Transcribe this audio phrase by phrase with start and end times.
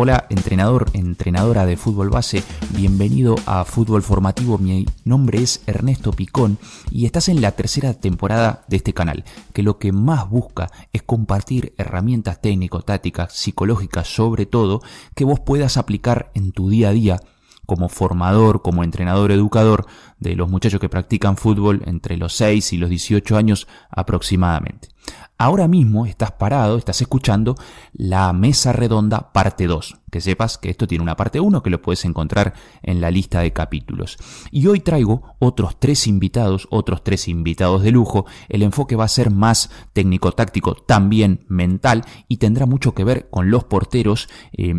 [0.00, 4.56] Hola, entrenador, entrenadora de fútbol base, bienvenido a Fútbol Formativo.
[4.56, 6.56] Mi nombre es Ernesto Picón
[6.92, 11.02] y estás en la tercera temporada de este canal, que lo que más busca es
[11.02, 14.82] compartir herramientas técnico-tácticas, psicológicas sobre todo,
[15.16, 17.20] que vos puedas aplicar en tu día a día
[17.68, 19.84] como formador, como entrenador educador
[20.18, 24.88] de los muchachos que practican fútbol entre los 6 y los 18 años aproximadamente.
[25.36, 27.56] Ahora mismo estás parado, estás escuchando
[27.92, 30.00] la mesa redonda parte 2.
[30.10, 33.40] Que sepas que esto tiene una parte 1 que lo puedes encontrar en la lista
[33.40, 34.16] de capítulos.
[34.50, 38.24] Y hoy traigo otros tres invitados, otros tres invitados de lujo.
[38.48, 43.50] El enfoque va a ser más técnico-táctico, también mental y tendrá mucho que ver con
[43.50, 44.74] los porteros eh,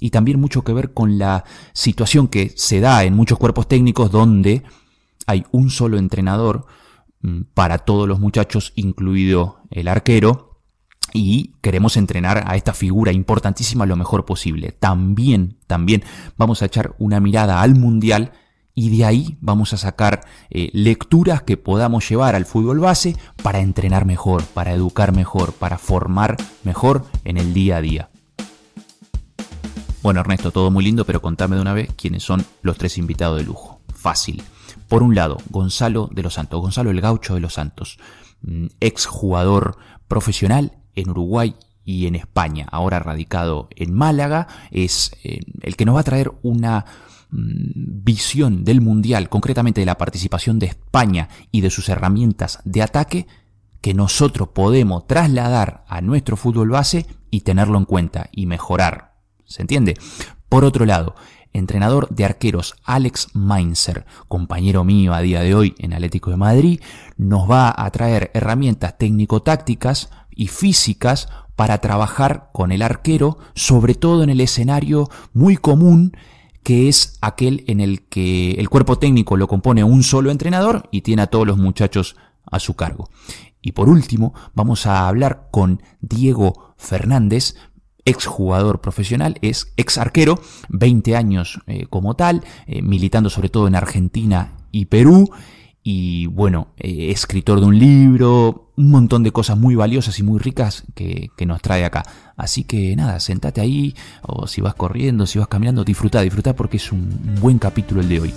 [0.00, 4.10] y también mucho que ver con la situación que se da en muchos cuerpos técnicos
[4.10, 4.62] donde
[5.26, 6.66] hay un solo entrenador
[7.20, 10.60] Mm, para todos los muchachos, incluido el arquero,
[11.12, 14.72] y queremos entrenar a esta figura importantísima lo mejor posible.
[14.72, 16.04] También, también
[16.36, 18.32] vamos a echar una mirada al mundial
[18.74, 20.20] y de ahí vamos a sacar
[20.50, 25.78] eh, lecturas que podamos llevar al fútbol base para entrenar mejor, para educar mejor, para
[25.78, 28.10] formar mejor en el día a día.
[30.08, 33.36] Bueno, Ernesto, todo muy lindo, pero contame de una vez quiénes son los tres invitados
[33.36, 33.82] de lujo.
[33.94, 34.42] Fácil.
[34.88, 37.98] Por un lado, Gonzalo de los Santos, Gonzalo el Gaucho de los Santos,
[38.40, 39.76] mm, ex jugador
[40.08, 45.96] profesional en Uruguay y en España, ahora radicado en Málaga, es eh, el que nos
[45.96, 46.86] va a traer una
[47.30, 52.80] mm, visión del Mundial, concretamente de la participación de España y de sus herramientas de
[52.80, 53.26] ataque,
[53.82, 59.07] que nosotros podemos trasladar a nuestro fútbol base y tenerlo en cuenta y mejorar.
[59.48, 59.96] ¿Se entiende?
[60.50, 61.14] Por otro lado,
[61.54, 66.80] entrenador de arqueros Alex Mainzer, compañero mío a día de hoy en Atlético de Madrid,
[67.16, 74.22] nos va a traer herramientas técnico-tácticas y físicas para trabajar con el arquero, sobre todo
[74.22, 76.12] en el escenario muy común
[76.62, 81.00] que es aquel en el que el cuerpo técnico lo compone un solo entrenador y
[81.00, 83.08] tiene a todos los muchachos a su cargo.
[83.62, 87.56] Y por último, vamos a hablar con Diego Fernández,
[88.08, 93.74] exjugador profesional, es ex arquero, 20 años eh, como tal, eh, militando sobre todo en
[93.74, 95.30] Argentina y Perú,
[95.82, 100.38] y bueno, eh, escritor de un libro, un montón de cosas muy valiosas y muy
[100.38, 102.02] ricas que, que, nos trae acá.
[102.36, 106.76] Así que nada, sentate ahí, o si vas corriendo, si vas caminando, disfruta, disfruta porque
[106.76, 108.34] es un buen capítulo el de hoy.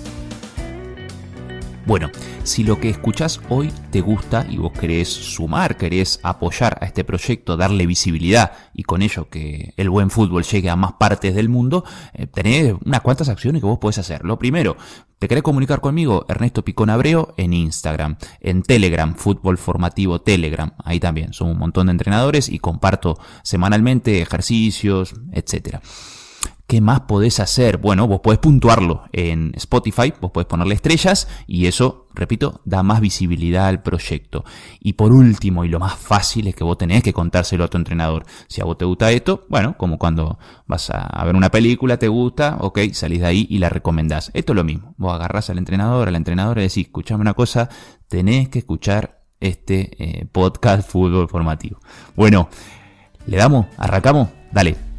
[1.84, 2.10] Bueno,
[2.44, 7.02] si lo que escuchás hoy te gusta y vos querés sumar, querés apoyar a este
[7.02, 11.48] proyecto, darle visibilidad y con ello que el buen fútbol llegue a más partes del
[11.48, 11.84] mundo,
[12.14, 14.24] eh, tenés unas cuantas acciones que vos podés hacer.
[14.24, 14.76] Lo primero,
[15.18, 16.24] ¿te querés comunicar conmigo?
[16.28, 21.86] Ernesto Picón Abreo en Instagram, en Telegram, Fútbol Formativo Telegram, ahí también, son un montón
[21.86, 25.82] de entrenadores y comparto semanalmente ejercicios, etcétera.
[26.66, 27.76] ¿Qué más podés hacer?
[27.76, 33.00] Bueno, vos podés puntuarlo en Spotify, vos podés ponerle estrellas y eso, repito, da más
[33.00, 34.44] visibilidad al proyecto.
[34.80, 37.76] Y por último, y lo más fácil es que vos tenés que contárselo a tu
[37.76, 38.24] entrenador.
[38.48, 42.08] Si a vos te gusta esto, bueno, como cuando vas a ver una película, te
[42.08, 44.30] gusta, ok, salís de ahí y la recomendás.
[44.32, 44.94] Esto es lo mismo.
[44.96, 47.68] Vos agarrás al entrenador, a la entrenadora y decís, escuchame una cosa,
[48.08, 51.80] tenés que escuchar este eh, podcast fútbol formativo.
[52.16, 52.48] Bueno,
[53.26, 53.66] ¿le damos?
[53.76, 54.28] ¿Arrancamos?
[54.52, 54.91] Dale.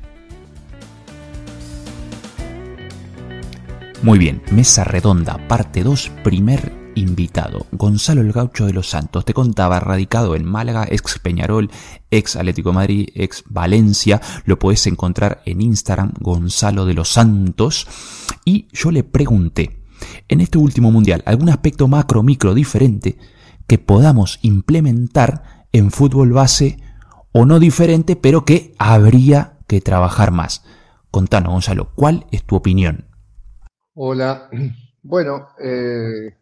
[4.04, 7.68] Muy bien, mesa redonda, parte 2, primer invitado.
[7.72, 11.72] Gonzalo el Gaucho de los Santos, te contaba, radicado en Málaga, ex Peñarol,
[12.12, 17.88] ex Atlético Madrid, ex Valencia, lo puedes encontrar en Instagram, Gonzalo de los Santos.
[18.44, 19.86] Y yo le pregunté,
[20.28, 23.18] en este último mundial, algún aspecto macro, micro diferente
[23.68, 26.78] que podamos implementar en fútbol base
[27.32, 30.66] o no diferente, pero que habría que trabajar más.
[31.10, 33.13] Contanos, Gonzalo, ¿cuál es tu opinión?
[33.96, 34.50] Hola.
[35.06, 36.34] Bueno, eh,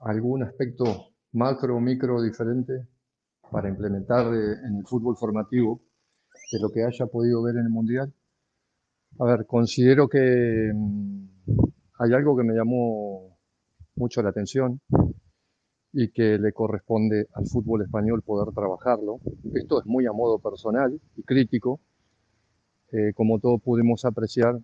[0.00, 2.86] algún aspecto macro o micro diferente
[3.50, 5.80] para implementar en el fútbol formativo
[6.52, 8.12] de lo que haya podido ver en el Mundial.
[9.18, 11.24] A ver, considero que mm,
[11.98, 13.38] hay algo que me llamó
[13.96, 14.78] mucho la atención
[15.94, 19.18] y que le corresponde al fútbol español poder trabajarlo.
[19.54, 21.80] Esto es muy a modo personal y crítico.
[22.92, 24.60] Eh, como todos pudimos apreciar,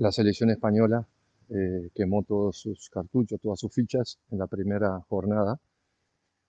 [0.00, 1.06] la selección española
[1.50, 5.60] eh, quemó todos sus cartuchos, todas sus fichas en la primera jornada,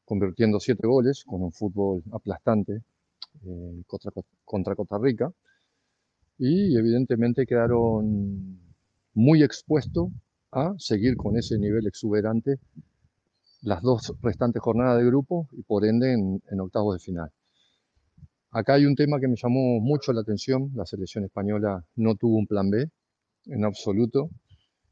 [0.05, 2.81] convirtiendo siete goles con un fútbol aplastante
[3.45, 4.11] eh, contra,
[4.45, 5.33] contra Costa Rica.
[6.37, 8.57] Y evidentemente quedaron
[9.13, 10.07] muy expuestos
[10.53, 12.57] a seguir con ese nivel exuberante
[13.63, 17.29] las dos restantes jornadas de grupo y por ende en, en octavos de final.
[18.51, 20.71] Acá hay un tema que me llamó mucho la atención.
[20.73, 22.89] La selección española no tuvo un plan B
[23.45, 24.29] en absoluto.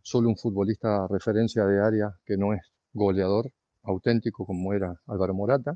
[0.01, 2.61] Solo un futbolista referencia de área que no es
[2.93, 3.51] goleador
[3.83, 5.75] auténtico como era Álvaro Morata,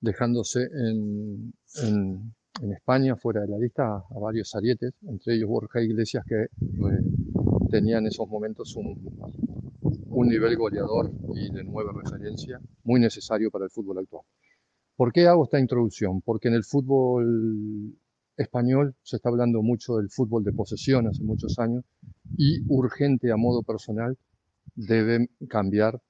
[0.00, 1.52] dejándose en,
[2.72, 6.48] España fuera de la lista a, varios arietes, entre ellos Borja Iglesias que eh,
[7.68, 8.94] tenía en esos momentos un,
[9.82, 14.22] un nivel goleador y de nueva referencia muy necesario para el fútbol actual.
[14.96, 16.20] ¿Por qué hago esta introducción?
[16.22, 17.96] Porque en el fútbol
[18.36, 21.84] español se está hablando mucho del fútbol de posesión hace muchos años
[22.36, 24.16] y urgente a modo personal
[24.74, 26.00] debe cambiar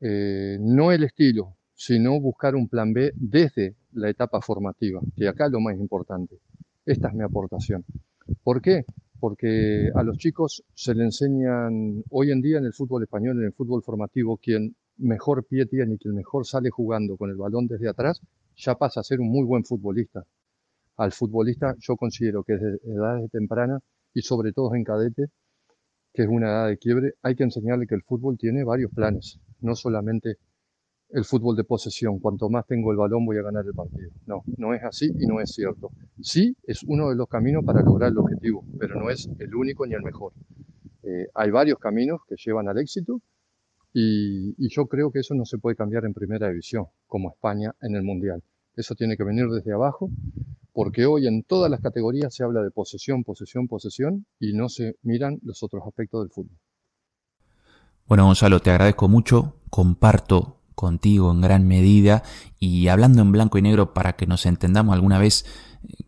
[0.00, 5.46] eh, no el estilo, sino buscar un plan B desde la etapa formativa, que acá
[5.46, 6.38] es lo más importante.
[6.86, 7.84] Esta es mi aportación.
[8.42, 8.84] ¿Por qué?
[9.20, 13.46] Porque a los chicos se le enseñan hoy en día en el fútbol español, en
[13.46, 17.36] el fútbol formativo, quien mejor pie tiene y que el mejor sale jugando con el
[17.36, 18.20] balón desde atrás,
[18.56, 20.24] ya pasa a ser un muy buen futbolista.
[20.98, 23.80] Al futbolista yo considero que desde edades tempranas
[24.12, 25.26] y sobre todo en cadete,
[26.12, 29.38] que es una edad de quiebre, hay que enseñarle que el fútbol tiene varios planes,
[29.60, 30.36] no solamente
[31.10, 34.10] el fútbol de posesión, cuanto más tengo el balón voy a ganar el partido.
[34.26, 35.90] No, no es así y no es cierto.
[36.20, 39.86] Sí, es uno de los caminos para lograr el objetivo, pero no es el único
[39.86, 40.32] ni el mejor.
[41.02, 43.22] Eh, hay varios caminos que llevan al éxito
[43.92, 47.96] y, yo creo que eso no se puede cambiar en primera división, como España en
[47.96, 48.42] el Mundial.
[48.76, 50.10] Eso tiene que venir desde abajo,
[50.78, 54.94] porque hoy en todas las categorías se habla de posesión, posesión, posesión, y no se
[55.02, 56.56] miran los otros aspectos del fútbol.
[58.06, 62.22] Bueno, Gonzalo, te agradezco mucho, comparto contigo en gran medida
[62.60, 65.46] y hablando en blanco y negro para que nos entendamos alguna vez,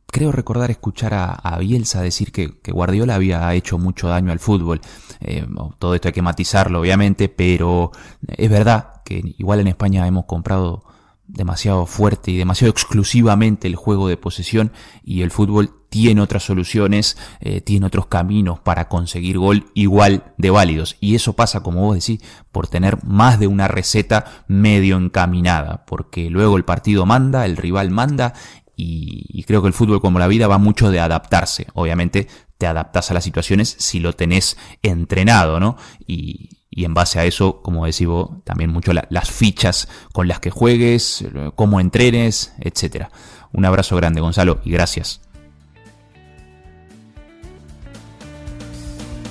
[0.07, 4.81] creo recordar escuchar a, Bielsa decir que, Guardiola había hecho mucho daño al fútbol.
[5.21, 5.49] Eh,
[5.81, 7.91] todo esto hay que matizarlo, obviamente, pero
[8.25, 10.85] es verdad que igual en España hemos comprado
[11.33, 14.73] demasiado fuerte y demasiado exclusivamente el juego de posesión
[15.03, 20.51] y el fútbol tiene otras soluciones, eh, tiene otros caminos para conseguir gol igual de
[20.51, 20.97] válidos.
[21.01, 22.21] Y eso pasa, como vos decís,
[22.53, 27.91] por tener más de una receta medio encaminada, porque luego el partido manda, el rival
[27.91, 28.35] manda
[28.77, 31.67] y, creo que el fútbol como la vida va mucho de adaptarse.
[31.75, 35.77] Obviamente te adaptas a las situaciones si lo tenés entrenado, ¿no?
[36.07, 40.51] Y, en base a eso, como decís vos, también mucho las fichas con las que
[40.51, 41.25] juegues,
[41.57, 43.07] cómo entrenes, etc.
[43.53, 45.21] Un abrazo grande, Gonzalo, y gracias.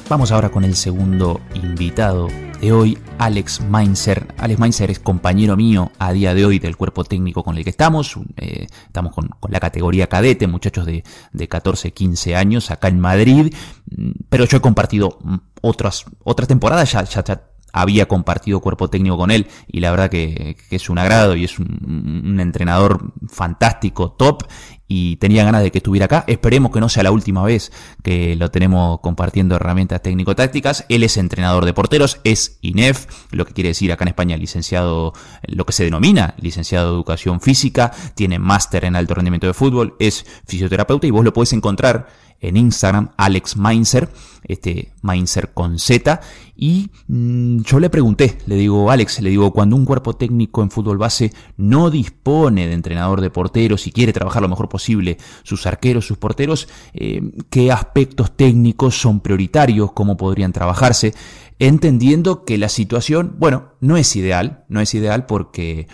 [0.09, 2.27] Vamos ahora con el segundo invitado
[2.61, 4.27] de hoy, Alex Mainzer.
[4.37, 7.69] Alex Mainzer es compañero mío a día de hoy del cuerpo técnico con el que
[7.69, 8.19] estamos.
[8.37, 13.53] Eh, estamos con, la categoría cadete, muchachos de, de 14, 15 años acá en Madrid.
[13.95, 17.23] Mm, pero yo he compartido mm, otras, otras temporadas, ya, ya,
[17.71, 21.59] había compartido cuerpo técnico con él y la verdad que, es un agrado y es
[21.59, 24.43] un, entrenador fantástico, top
[24.91, 26.25] y tenía ganas de que estuviera acá.
[26.27, 27.71] Esperemos que no sea la última vez
[28.03, 30.85] que lo tenemos compartiendo herramientas técnico-tácticas.
[30.89, 35.13] Él es entrenador de porteros, es INEF, lo que quiere decir acá en España licenciado,
[35.43, 39.95] lo que se denomina licenciado de educación física, tiene máster en alto rendimiento de fútbol,
[39.99, 42.07] es fisioterapeuta y vos lo podés encontrar
[42.41, 44.09] en Instagram, Alex Mainzer,
[44.43, 46.21] este Mainzer con Z,
[46.55, 50.71] y mm, yo le pregunté, le digo, Alex, le digo, cuando un cuerpo técnico en
[50.71, 55.65] fútbol base no dispone de entrenador de porteros y quiere trabajar lo mejor posible sus
[55.65, 59.91] arqueros, sus porteros, eh, ¿qué aspectos técnicos son prioritarios?
[59.93, 61.13] ¿Cómo podrían trabajarse?
[61.59, 65.87] entendiendo que la situación, bueno, no es ideal, no es ideal porque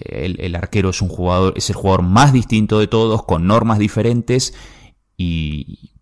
[0.00, 3.78] el, el, arquero es un jugador, es el jugador más distinto de todos, con normas
[3.78, 4.52] diferentes,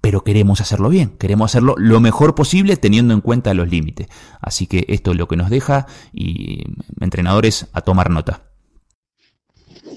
[0.01, 4.09] pero queremos hacerlo bien, queremos hacerlo lo mejor posible teniendo en cuenta los límites.
[4.41, 6.65] Así que esto es lo que nos deja y
[7.01, 8.51] entrenadores a tomar nota.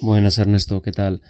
[0.01, 1.21] Buenas Ernesto, ¿qué tal?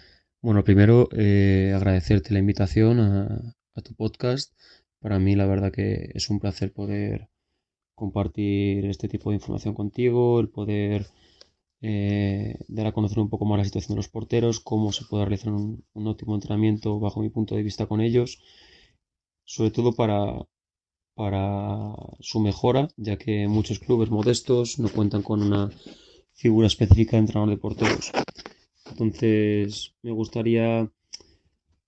[0.42, 4.52] Bueno, primero eh, agradecerte la invitación a, a, tu podcast.
[5.00, 7.28] Para mí la verdad que es un placer poder
[7.94, 11.06] compartir este tipo de información contigo, el poder
[11.86, 15.26] eh, dar a conocer un poco más la situación de los porteros, cómo se puede
[15.26, 18.40] realizar un, óptimo entrenamiento bajo mi punto de vista con ellos,
[19.44, 20.46] sobre todo para,
[21.14, 25.70] para su mejora, ya que muchos clubes modestos no cuentan con una
[26.32, 28.12] figura específica de entrenador de porteros.
[28.90, 30.90] Entonces, me gustaría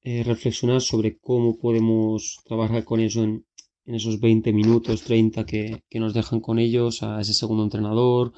[0.02, 3.46] eh, reflexionar sobre cómo podemos trabajar con eso en,
[3.86, 8.34] esos 20 minutos, 30 que, que, nos dejan con ellos, a ese segundo entrenador,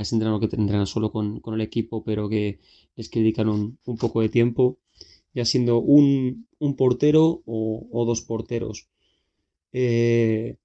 [0.00, 2.58] a ese que entrena solo con, el equipo, pero que
[2.96, 4.78] les que dedicar un, poco de tiempo,
[5.34, 8.88] ya siendo un, portero o, dos porteros.
[9.72, 10.56] Eh,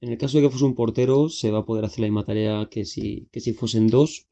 [0.00, 2.24] en el caso de que fuese un portero, se va a poder hacer la misma
[2.24, 4.26] tarea que si, que si fuesen dos.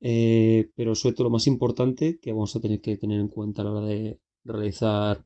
[0.00, 3.62] Eh, pero sobre todo lo más importante que vamos a tener que tener en cuenta
[3.62, 5.24] a la hora de realizar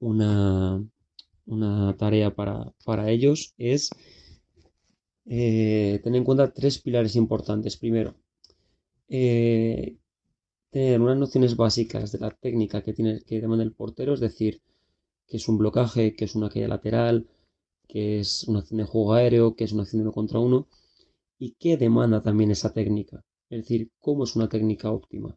[0.00, 0.84] una,
[1.46, 3.90] una tarea para, ellos es
[5.26, 7.76] eh, tener en cuenta tres pilares importantes.
[7.76, 8.14] Primero,
[9.08, 9.96] eh,
[10.70, 14.60] tener unas nociones básicas de la técnica que, tiene, que demanda el portero, es decir,
[15.26, 17.28] que es un blocaje, que es una caída lateral,
[17.88, 20.68] que es una acción de juego aéreo, que es una acción de uno contra uno,
[21.38, 23.24] y qué demanda también esa técnica.
[23.50, 25.36] Es decir, cómo es una técnica óptima.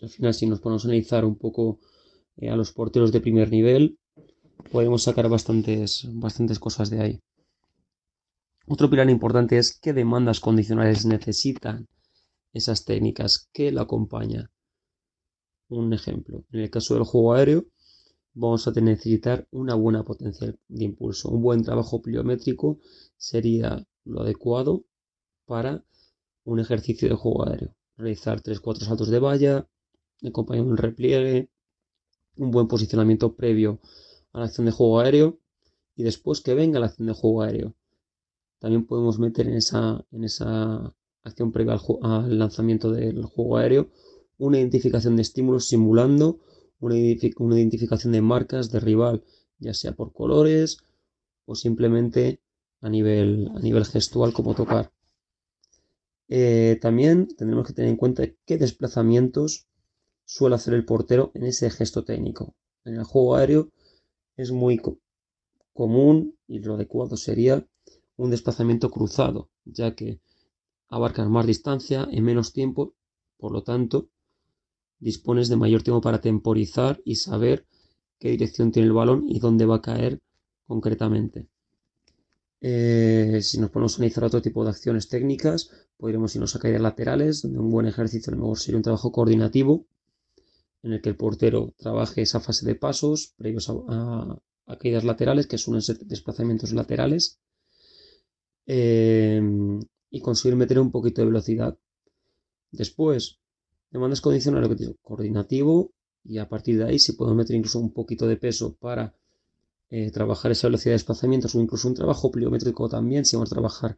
[0.00, 1.80] Al final, si nos ponemos a analizar un poco
[2.36, 3.98] eh, a los porteros de primer nivel,
[4.70, 7.20] podemos sacar bastantes, bastantes cosas de ahí.
[8.70, 11.88] Otro pilar importante es qué demandas condicionales necesitan
[12.52, 14.50] esas técnicas, qué la acompaña.
[15.70, 17.64] Un ejemplo, en el caso del juego aéreo,
[18.34, 21.30] vamos a necesitar una buena potencia de impulso.
[21.30, 22.78] Un buen trabajo pliométrico
[23.16, 24.84] sería lo adecuado
[25.46, 25.82] para
[26.44, 27.74] un ejercicio de juego aéreo.
[27.96, 29.66] Realizar 3-4 saltos de valla,
[30.22, 31.48] acompañado de un repliegue,
[32.36, 33.80] un buen posicionamiento previo
[34.32, 35.40] a la acción de juego aéreo
[35.96, 37.74] y después que venga la acción de juego aéreo.
[38.58, 43.90] También podemos meter en esa, en esa acción previa al, lanzamiento del juego aéreo
[44.38, 46.40] una identificación de estímulos simulando
[46.80, 49.24] una, identificación de marcas de rival,
[49.58, 50.78] ya sea por colores
[51.44, 52.40] o simplemente
[52.80, 54.92] a nivel, a nivel gestual como tocar.
[56.28, 59.66] Eh, también tendremos que tener en cuenta qué desplazamientos
[60.24, 62.54] suele hacer el portero en ese gesto técnico.
[62.84, 63.70] En el juego aéreo
[64.36, 64.80] es muy
[65.72, 67.66] común y lo adecuado sería
[68.18, 70.20] un desplazamiento cruzado, ya que
[70.88, 72.94] abarcas más distancia en menos tiempo,
[73.38, 74.10] por lo tanto,
[74.98, 77.64] dispones de mayor tiempo para temporizar y saber
[78.18, 80.20] qué dirección tiene el balón y dónde va a caer
[80.66, 81.46] concretamente.
[82.60, 86.82] Eh, si nos ponemos a analizar otro tipo de acciones técnicas, podríamos irnos a caídas
[86.82, 89.86] laterales, donde un buen ejercicio a lo mejor sería un trabajo coordinativo,
[90.82, 94.38] en el que el portero trabaje esa fase de pasos previos a,
[94.80, 97.38] caídas laterales, que son desplazamientos laterales,
[98.68, 99.42] eh,
[100.10, 101.76] y conseguir meter un poquito de velocidad.
[102.70, 103.38] Después,
[103.90, 105.90] demandas condicionales, coordinativo,
[106.22, 109.14] y a partir de ahí, si podemos meter incluso un poquito de peso para
[109.90, 113.54] eh, trabajar esa velocidad de desplazamientos o incluso un trabajo pliométrico también, si vamos a
[113.54, 113.96] trabajar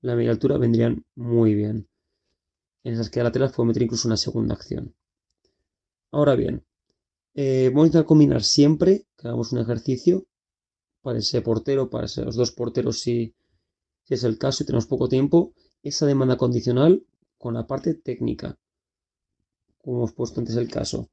[0.00, 1.86] la media altura, vendrían muy bien.
[2.82, 4.94] En esas quedas laterales podemos meter incluso una segunda acción.
[6.10, 6.64] Ahora bien,
[7.34, 10.26] eh, vamos a combinar siempre que hagamos un ejercicio
[11.02, 13.34] para ese portero, para los dos porteros si,
[14.08, 17.04] si es el caso y tenemos poco tiempo, esa demanda condicional
[17.36, 18.58] con la parte técnica,
[19.82, 21.10] como hemos puesto antes el caso.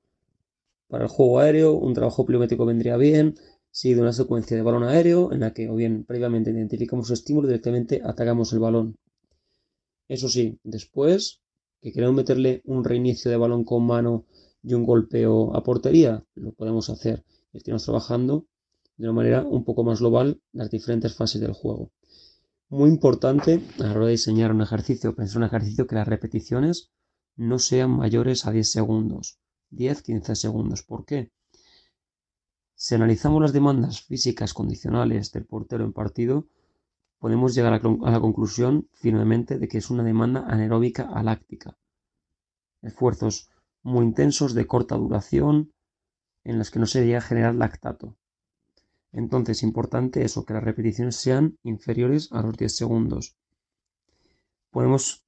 [0.88, 3.36] Para el juego aéreo, un trabajo pliométrico vendría bien,
[3.84, 7.50] de una secuencia de balón aéreo en la que o bien previamente identificamos el estímulo
[7.50, 8.98] directamente atacamos el balón.
[10.08, 11.42] Eso sí, después
[11.82, 14.24] que queremos meterle un reinicio de balón con mano
[14.64, 17.26] y un golpeo a portería, lo podemos hacer.
[17.52, 18.46] Estamos trabajando
[18.96, 21.92] de una manera un poco más global las diferentes fases del juego.
[22.70, 26.90] Muy importante a la hora de diseñar un ejercicio, pensar un ejercicio que las repeticiones
[27.36, 29.38] no sean mayores a 10 segundos,
[29.72, 30.82] 10-15 segundos.
[30.82, 31.32] ¿Por qué?
[32.74, 36.48] Si analizamos las demandas físicas condicionales del portero en partido,
[37.20, 41.78] podemos llegar a la conclusión firmemente de que es una demanda anaeróbica aláctica.
[42.82, 43.50] Esfuerzos
[43.84, 45.72] muy intensos de corta duración
[46.44, 48.18] en los que no se llega a generar lactato.
[49.16, 53.38] Entonces, importante eso, que las repeticiones sean inferiores a los 10 segundos.
[54.72, 55.24] Podemos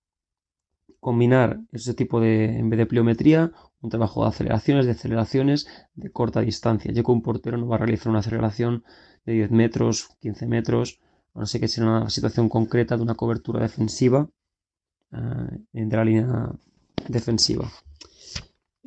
[1.00, 6.12] combinar ese tipo de, en vez de pliometría, un trabajo de aceleraciones, de aceleraciones de
[6.12, 8.84] corta distancia, ya que un portero no va a realizar una aceleración
[9.26, 11.00] de 10 metros, 15 metros,
[11.34, 14.30] a no ser que sea una situación concreta de una cobertura defensiva
[15.14, 15.18] eh,
[15.72, 16.52] entre la línea
[17.08, 17.72] defensiva.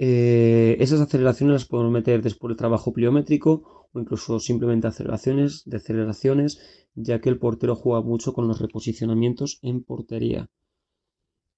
[0.02, 5.76] Eh, esas aceleraciones las podemos meter después del trabajo pliométrico o incluso simplemente aceleraciones, de
[5.76, 6.58] aceleraciones,
[6.94, 10.48] ya que el portero juega mucho con los reposicionamientos en portería.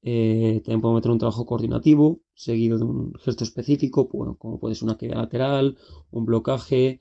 [0.02, 4.86] Eh, también podemos meter un trabajo coordinativo seguido de un gesto específico, como puede ser
[4.86, 5.78] una caída lateral,
[6.10, 7.00] un blocaje,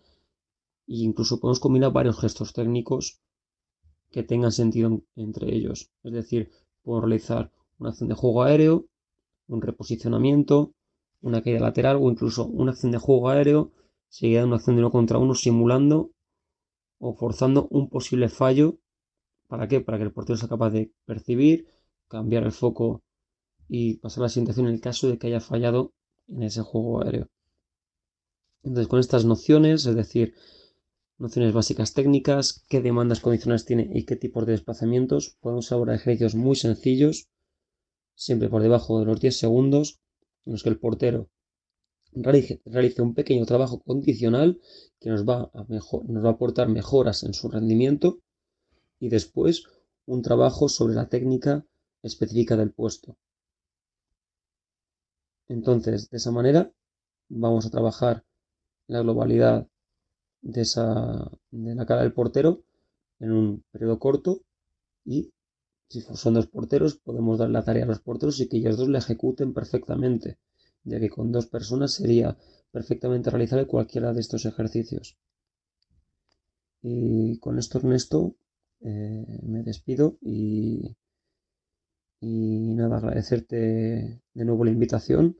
[0.88, 3.20] e incluso podemos combinar varios gestos técnicos
[4.12, 5.90] que tengan sentido entre ellos.
[6.04, 6.52] Es decir,
[6.84, 8.86] podemos realizar una acción de juego aéreo,
[9.48, 10.76] un reposicionamiento,
[11.22, 13.72] una caída lateral o incluso una acción de juego aéreo
[14.12, 16.12] seguida de una acción de uno contra uno simulando
[17.00, 18.78] o forzando un posible fallo.
[19.48, 19.82] ¿Para qué?
[19.82, 21.68] Para que el portero sea capaz de percibir
[22.08, 23.04] cambiar el foco
[23.70, 25.94] y pasar la situación en el caso de que haya fallado
[26.28, 27.30] en ese juego aéreo.
[28.64, 30.36] Entonces, con estas nociones, es decir,
[31.18, 36.36] nociones básicas técnicas, qué demandas condicionales tiene y qué tipos de desplazamientos, podemos elaborar ejercicios
[36.36, 37.30] muy sencillos,
[38.14, 40.01] siempre por debajo de los 10 segundos
[40.46, 41.30] en los que el portero
[42.14, 44.60] realice, un pequeño trabajo condicional
[45.00, 48.20] que nos va, a nos va a aportar mejoras en su rendimiento
[49.00, 49.64] y después
[50.06, 51.66] un trabajo sobre la técnica
[52.04, 53.18] específica del puesto.
[55.48, 56.72] Entonces, de esa manera,
[57.30, 58.24] vamos a trabajar
[58.88, 59.68] la globalidad
[60.42, 62.64] de, esa, de la cara del portero
[63.20, 64.42] en un periodo corto
[65.06, 65.32] y
[65.92, 68.88] si son dos porteros podemos dar la tarea a los porteros y que ellos dos
[68.88, 70.40] la ejecuten perfectamente,
[70.84, 72.38] ya que con dos personas sería
[72.72, 75.18] perfectamente realizable cualquiera de estos ejercicios.
[76.82, 78.36] Y con esto Ernesto
[78.80, 80.96] eh, me despido y,
[82.22, 85.38] y nada, agradecerte de nuevo la invitación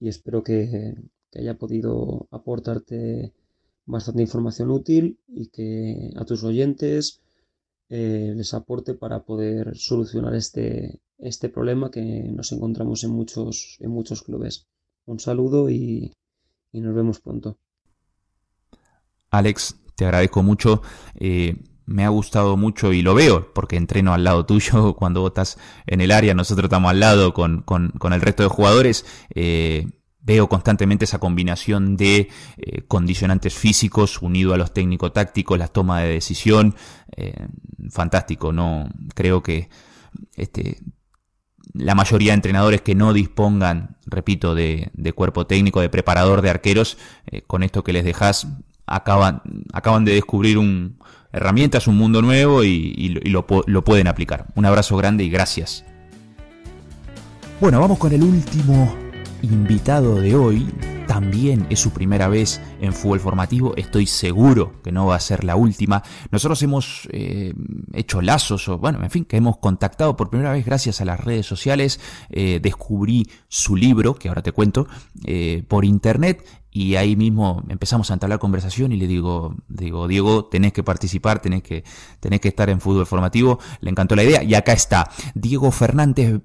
[0.00, 0.94] y espero que,
[1.34, 3.34] haya podido aportarte
[3.84, 7.20] bastante información útil y que a tus oyentes
[7.90, 13.90] eh, les aporte para poder solucionar este, este problema que nos encontramos en muchos, en
[13.90, 14.66] muchos clubes.
[15.06, 16.12] Un saludo y,
[16.72, 17.58] y nos vemos pronto.
[19.30, 20.82] Alex, te agradezco mucho.
[21.14, 25.58] Eh, me ha gustado mucho y lo veo porque entreno al lado tuyo cuando estás
[25.86, 27.64] en el área, nosotros estamos al lado con,
[28.12, 29.06] el resto de jugadores.
[29.34, 29.86] Eh,
[30.28, 36.10] veo constantemente esa combinación de eh, condicionantes físicos unido a los técnico-tácticos, la toma de
[36.10, 36.74] decisión.
[37.16, 37.46] Eh,
[37.90, 38.90] fantástico, ¿no?
[39.14, 39.70] Creo que
[40.36, 40.82] este,
[41.72, 46.98] la mayoría de entrenadores que no dispongan, repito, de, cuerpo técnico, de preparador de arqueros,
[47.46, 48.46] con esto que les dejas,
[48.86, 49.42] acaban,
[49.72, 50.98] acaban de descubrir un,
[51.32, 54.48] herramientas, un mundo nuevo y, lo, lo pueden aplicar.
[54.54, 55.84] Un abrazo grande y gracias.
[57.60, 59.07] Bueno, vamos con el último
[59.42, 60.68] invitado de hoy.
[61.06, 63.74] También es su primera vez en fútbol formativo.
[63.76, 66.02] Estoy seguro que no va a ser la última.
[66.30, 67.54] Nosotros hemos eh,
[67.94, 71.20] hecho lazos, o bueno, en fin, que hemos contactado por primera vez gracias a las
[71.20, 71.98] redes sociales.
[72.28, 74.86] Eh, descubrí su libro, que ahora te cuento,
[75.24, 76.44] eh, por internet
[76.78, 81.42] y ahí mismo empezamos a entablar conversación y le digo, digo, Diego, tenés que participar,
[81.42, 81.82] tenés que,
[82.20, 83.58] tenés que estar en fútbol formativo.
[83.80, 85.10] Le encantó la idea y acá está.
[85.34, 86.40] Diego Fernández,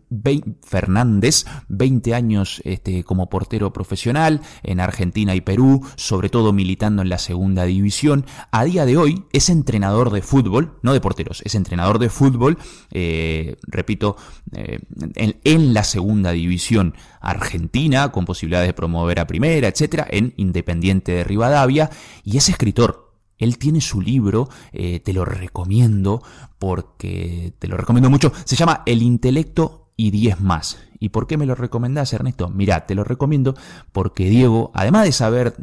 [0.64, 7.10] Fernández 20 años este, como portero profesional en Argentina y Perú, sobre todo militando en
[7.10, 8.26] la segunda división.
[8.50, 12.58] A día de hoy es entrenador de fútbol, no de porteros, es entrenador de fútbol,
[12.90, 14.18] eh, repito,
[14.54, 14.80] eh,
[15.14, 20.08] en, la segunda división argentina, con posibilidades de promover a primera, etcétera,
[20.38, 21.90] Independiente de Rivadavia,
[22.24, 23.12] y es escritor.
[23.38, 26.22] Él tiene su libro, eh, te lo recomiendo
[26.60, 28.32] porque te lo recomiendo mucho.
[28.46, 30.80] Se llama El intelecto y 10 más.
[31.04, 32.50] ¿Y por qué me lo recomendás, Ernesto?
[32.50, 33.56] Mira, te lo recomiendo
[33.92, 35.54] porque Diego, además de saber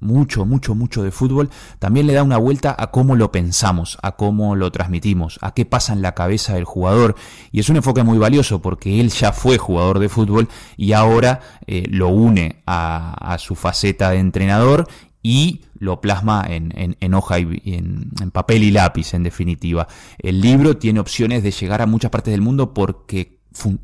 [0.00, 4.16] mucho, mucho, mucho de fútbol, también le da una vuelta a cómo lo pensamos, a
[4.16, 7.14] cómo lo transmitimos, a qué pasa en la cabeza del jugador.
[7.52, 11.42] Y es un enfoque muy valioso porque él ya fue jugador de fútbol y ahora
[11.68, 14.88] eh, lo une a, su faceta de entrenador
[15.22, 19.86] y lo plasma en, en, hoja y en, papel y lápiz, en definitiva.
[20.18, 23.37] El libro tiene opciones de llegar a muchas partes del mundo porque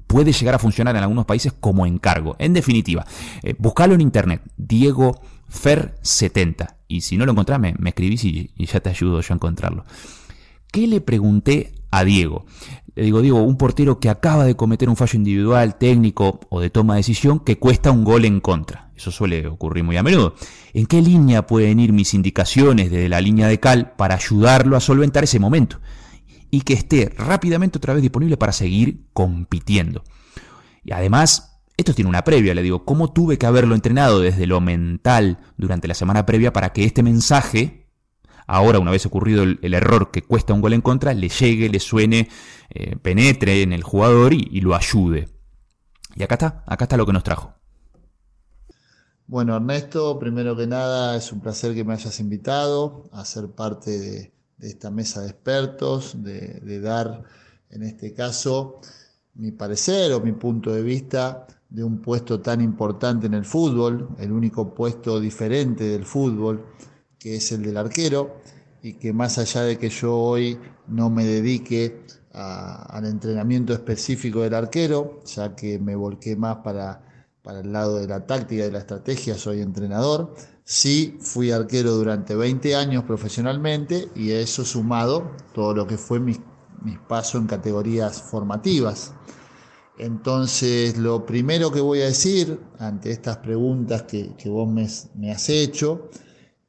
[0.06, 2.36] puede llegar a funcionar en algunos países como encargo.
[2.38, 3.06] En definitiva,
[3.42, 6.76] eh, buscalo en internet, Diego Fer 70.
[6.88, 9.84] Y si no lo encontrás, me, escribís y, ya te ayudo yo a encontrarlo.
[10.70, 12.46] ¿Qué le pregunté a Diego?
[12.94, 16.70] Le digo, Diego, un portero que acaba de cometer un fallo individual, técnico o de
[16.70, 18.90] toma de decisión que cuesta un gol en contra.
[18.96, 20.34] Eso suele ocurrir muy a menudo.
[20.72, 24.80] ¿En qué línea pueden ir mis indicaciones desde la línea de cal para ayudarlo a
[24.80, 25.80] solventar ese momento?
[26.54, 30.04] Y que esté rápidamente otra vez disponible para seguir compitiendo.
[30.84, 34.60] Y además, esto tiene una previa, le digo, ¿cómo tuve que haberlo entrenado desde lo
[34.60, 37.88] mental durante la semana previa para que este mensaje,
[38.46, 41.80] ahora una vez ocurrido el, error que cuesta un gol en contra, le llegue, le
[41.80, 42.28] suene,
[42.70, 45.30] eh, penetre en el jugador y, y lo ayude?
[46.14, 47.52] Y acá está, acá está lo que nos trajo.
[49.26, 53.90] Bueno, Ernesto, primero que nada es un placer que me hayas invitado a ser parte
[53.90, 54.34] de, de
[54.68, 57.22] esta mesa de expertos, de, dar,
[57.70, 58.80] en este caso,
[59.34, 64.08] mi parecer o mi punto de vista de un puesto tan importante en el fútbol,
[64.18, 66.64] el único puesto diferente del fútbol,
[67.18, 68.40] que es el del arquero,
[68.82, 74.54] y que más allá de que yo hoy no me dedique al entrenamiento específico del
[74.54, 77.00] arquero, ya que me volqué más para,
[77.42, 80.34] para el lado de la táctica y de la estrategia, soy entrenador,
[80.66, 86.40] Sí, fui arquero durante 20 años profesionalmente y eso sumado todo lo que fue mis,
[87.06, 89.12] pasos en categorías formativas.
[89.98, 94.66] Entonces, lo primero que voy a decir ante estas preguntas que, vos
[95.14, 96.08] me, has hecho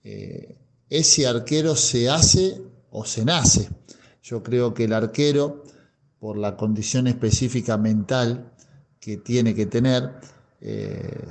[0.03, 0.57] eh,
[0.89, 3.69] es si arquero se hace o se nace.
[4.21, 5.63] Yo creo que el arquero,
[6.19, 8.51] por la condición específica mental
[8.99, 10.19] que tiene que tener,
[10.59, 11.25] eh,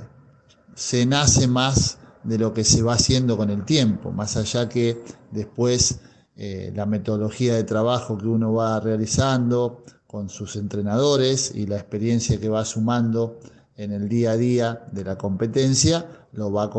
[0.74, 5.02] se nace más de lo que se va haciendo con el tiempo, más allá que
[5.30, 6.00] después
[6.36, 12.40] eh, la metodología de trabajo que uno va realizando con sus entrenadores y la experiencia
[12.40, 13.38] que va sumando
[13.76, 16.70] en el día a día de la competencia, lo va,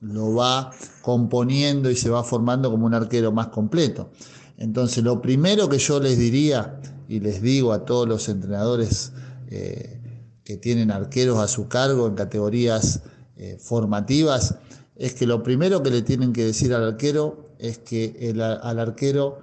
[0.00, 0.70] lo va
[1.02, 4.10] componiendo y se va formando como un arquero más completo.
[4.56, 9.12] Entonces, lo primero que yo les diría y les digo a todos los entrenadores
[9.48, 10.00] eh,
[10.44, 13.02] que tienen arqueros a su cargo en categorías
[13.42, 14.56] eh, formativas,
[14.96, 19.38] es que lo primero que le tienen que decir al arquero es que al arquero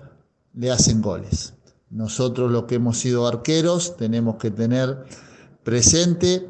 [0.53, 1.55] le hacen goles.
[1.89, 5.03] Nosotros los que hemos sido arqueros tenemos que tener
[5.63, 6.47] presente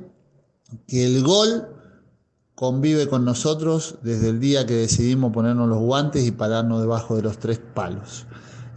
[0.87, 1.69] que el gol
[2.53, 7.21] convive con nosotros desde el día que decidimos ponernos los guantes y pararnos debajo de
[7.21, 8.25] los tres palos.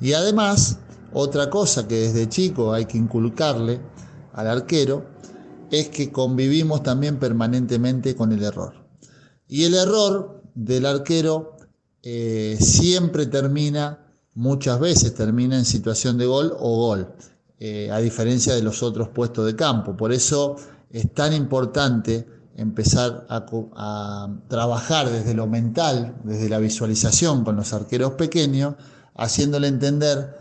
[0.00, 0.78] Y además,
[1.12, 3.80] otra cosa que desde chico hay que inculcarle
[4.32, 5.04] al arquero
[5.70, 8.74] es que convivimos también permanentemente con el error.
[9.48, 11.56] Y el error del arquero
[12.02, 17.14] eh, siempre termina, muchas veces termina en situación de gol o gol,
[17.58, 19.96] eh, a diferencia de los otros puestos de campo.
[19.96, 20.56] Por eso
[20.90, 28.12] es tan importante empezar a, trabajar desde lo mental, desde la visualización con los arqueros
[28.12, 28.74] pequeños,
[29.14, 30.36] haciéndole entender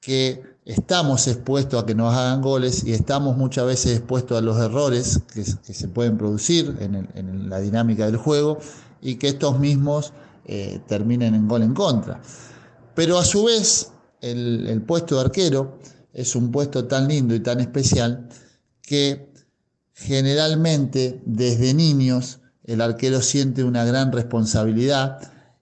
[0.00, 4.58] que estamos expuestos a que nos hagan goles y estamos muchas veces expuestos a los
[4.58, 8.58] errores que, se pueden producir en, la dinámica del juego
[9.00, 10.12] y que estos mismos
[10.44, 12.20] eh, terminen en gol en contra.
[12.94, 15.78] Pero a su vez, el puesto de arquero
[16.12, 18.28] es un puesto tan lindo y tan especial
[18.82, 19.26] que
[19.96, 25.18] Generalmente, desde niños, el arquero siente una gran responsabilidad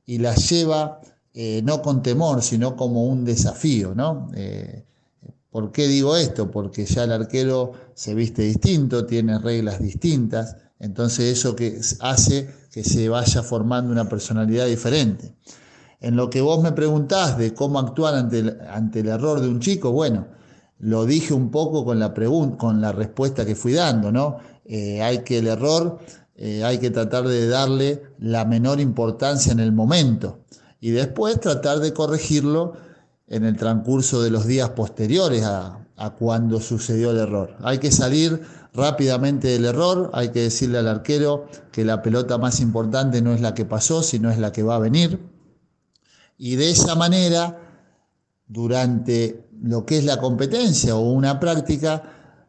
[0.07, 1.01] y la lleva
[1.35, 4.29] eh, no con temor, sino como un desafío, ¿no?
[4.35, 4.85] Eh,
[5.55, 6.51] ¿Por qué digo esto?
[6.51, 12.83] Porque ya el arquero se viste distinto, tiene reglas distintas, entonces eso que hace que
[12.83, 15.37] se vaya formando una personalidad diferente.
[16.01, 19.61] En lo que vos me preguntás de cómo actuar ante ante el error de un
[19.61, 20.27] chico, bueno,
[20.81, 24.39] lo dije un poco con la, con la respuesta que fui dando, ¿no?
[24.65, 26.01] Eh, hay que el error,
[26.35, 30.41] eh, hay que tratar de darle la menor importancia en el momento
[30.81, 32.73] y después tratar de corregirlo
[33.27, 35.81] en el transcurso de los días posteriores a,
[36.19, 37.57] cuando sucedió el error.
[37.63, 38.43] Hay que salir
[38.75, 43.41] rápidamente del error, hay que decirle al arquero que la pelota más importante no es
[43.41, 45.21] la que pasó, sino es la que va a venir.
[46.37, 47.61] Y de esa manera,
[48.49, 52.03] durante lo que es la competencia o una práctica,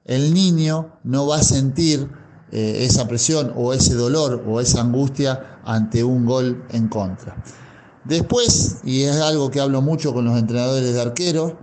[0.04, 2.10] el niño no va a sentir
[2.52, 7.36] eh, esa presión o ese dolor o esa angustia ante un gol en contra.
[8.06, 11.54] Después, y es algo que hablo mucho con los entrenadores de arqueros,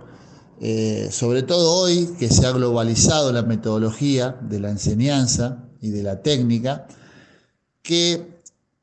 [0.61, 6.03] eh, sobre todo hoy que se ha globalizado la metodología de la enseñanza y de
[6.03, 6.87] la técnica,
[7.81, 8.39] que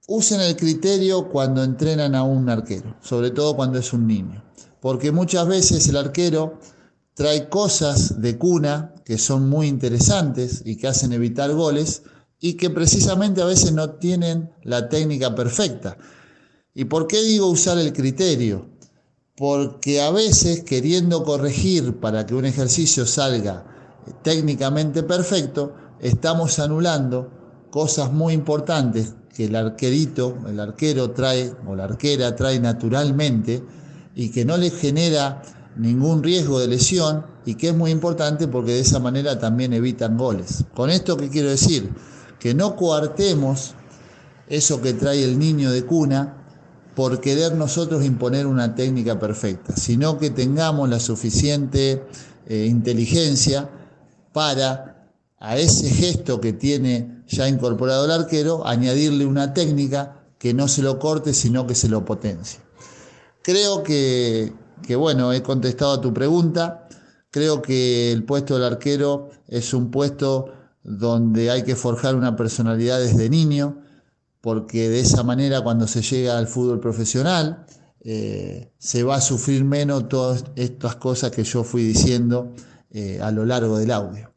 [0.09, 4.43] usen el criterio cuando entrenan a un arquero, sobre todo cuando es un niño
[4.81, 6.59] porque muchas veces el arquero
[7.15, 12.03] trae cosas de cuna que son muy interesantes y que hacen evitar goles
[12.41, 15.99] y que precisamente a veces no tienen la técnica perfecta.
[16.81, 18.65] ¿Y por qué digo usar el criterio?
[19.37, 23.67] Porque a veces queriendo corregir para que un ejercicio salga
[24.23, 27.31] técnicamente perfecto, estamos anulando
[27.71, 33.63] cosas muy importantes que el arquerito, el arquero trae o la arquera trae naturalmente
[34.15, 35.43] y que no le genera
[35.77, 40.17] ningún riesgo de lesión y que es muy importante porque de esa manera también evitan
[40.17, 40.65] goles.
[40.75, 41.93] Con esto que quiero decir,
[42.39, 43.75] que no coartemos
[44.49, 46.39] eso que trae el niño de cuna
[47.01, 52.05] por querer nosotros imponer una técnica perfecta, sino que tengamos la suficiente
[52.47, 53.71] eh, inteligencia
[54.35, 55.09] para
[55.39, 60.83] a ese gesto que tiene ya incorporado el arquero, añadirle una técnica que no se
[60.83, 62.61] lo corte, sino que se lo potencie.
[63.43, 64.53] Creo que,
[64.95, 66.87] bueno, he contestado a tu pregunta.
[67.31, 73.01] Creo que el puesto del arquero es un puesto donde hay que forjar una personalidad
[73.01, 73.79] desde niño,
[74.41, 77.67] porque de esa manera cuando se llega al fútbol profesional
[78.03, 82.53] eh, se va a sufrir menos todas estas cosas que yo fui diciendo
[82.91, 84.33] eh, a lo largo del audio.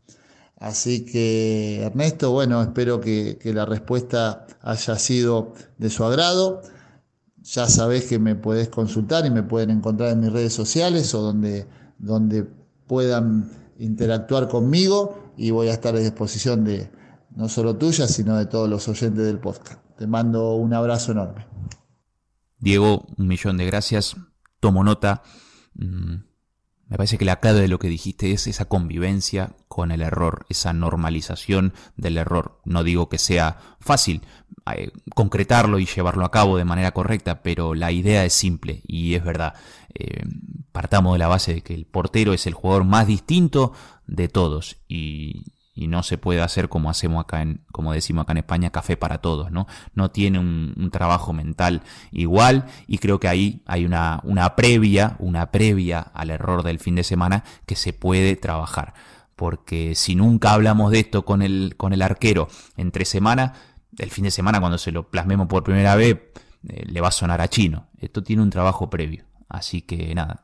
[0.57, 6.61] Así que Ernesto, bueno, espero que la respuesta haya sido de su agrado.
[7.43, 11.21] Ya sabés que me puedes consultar y me pueden encontrar en mis redes sociales o
[11.21, 11.67] donde,
[11.99, 12.47] donde
[12.87, 16.89] puedan interactuar conmigo y voy a estar a disposición de
[17.35, 19.81] no solo tuya, sino de todos los oyentes del podcast.
[19.97, 21.45] Te mando un abrazo enorme.
[22.59, 24.15] Diego, un millón de gracias.
[24.59, 25.23] Tomo nota.
[25.75, 26.15] Mm,
[26.87, 30.45] Me parece que la clave de lo que dijiste es esa convivencia con el error,
[30.49, 32.61] esa normalización del error.
[32.65, 34.21] No digo que sea fácil
[34.75, 39.15] eh, concretarlo y llevarlo a cabo de manera correcta, pero la idea es simple y
[39.15, 39.55] es verdad.
[39.95, 40.23] Eh,
[40.71, 43.73] partamos de la base de que el portero es el jugador más distinto
[44.05, 48.33] de todos y, y no se puede hacer como hacemos acá en, como decimos acá
[48.33, 49.67] en España, café para todos, ¿no?
[49.95, 51.81] No tiene un, trabajo mental
[52.11, 56.93] igual y creo que ahí hay una, una previa, una previa al error del fin
[56.93, 58.93] de semana que se puede trabajar.
[59.35, 63.53] Porque si nunca hablamos de esto con el, con el arquero entre semana,
[63.97, 66.19] el fin de semana cuando se lo plasmemos por primera vez,
[66.67, 67.87] eh, le va a sonar a chino.
[67.97, 69.25] Esto tiene un trabajo previo.
[69.49, 70.43] Así que nada,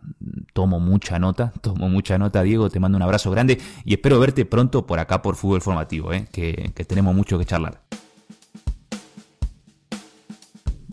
[0.54, 4.46] tomo mucha nota, tomo mucha nota, Diego, te mando un abrazo grande y espero verte
[4.46, 6.28] pronto por acá por Fútbol Formativo, ¿eh?
[6.32, 7.82] que, que tenemos mucho que charlar.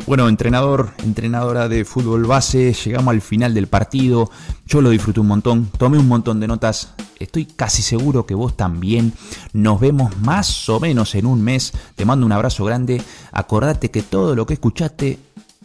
[0.06, 4.30] Bueno, entrenador, entrenadora de fútbol base, llegamos al final del partido.
[4.64, 6.94] Yo lo disfruté un montón, tomé un montón de notas.
[7.18, 9.12] Estoy casi seguro que vos también.
[9.52, 11.72] Nos vemos más o menos en un mes.
[11.96, 13.02] Te mando un abrazo grande.
[13.32, 15.18] Acordate que todo lo que escuchaste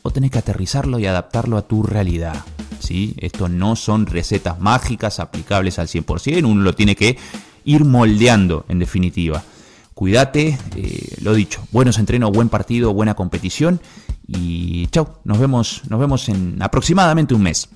[0.03, 2.43] o tenés que aterrizarlo y adaptarlo a tu realidad.
[2.79, 3.13] ¿sí?
[3.17, 7.17] Esto no son recetas mágicas aplicables al 100%, uno lo tiene que
[7.65, 9.43] ir moldeando en definitiva.
[9.93, 13.79] Cuídate, eh, lo dicho, buenos entrenos, buen partido, buena competición
[14.27, 17.69] y chao, nos vemos, nos vemos en aproximadamente un mes.